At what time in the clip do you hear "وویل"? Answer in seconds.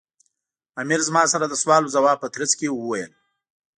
2.71-3.11